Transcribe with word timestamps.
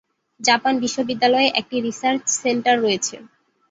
Japan 0.39 0.73
বিশ্ববিদ্যালয়ে 0.83 1.49
একটি 1.59 1.77
research 1.81 2.23
centre 2.41 2.75
রয়েছে। 2.79 3.15